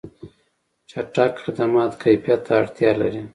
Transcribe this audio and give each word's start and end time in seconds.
چټک 0.89 1.33
خدمات 1.43 1.91
کیفیت 2.03 2.41
ته 2.45 2.53
اړتیا 2.59 2.91
لري. 3.01 3.23